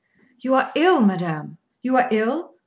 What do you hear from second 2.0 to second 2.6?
ill?